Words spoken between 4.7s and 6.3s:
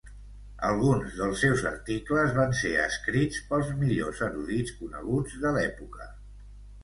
coneguts de l'època.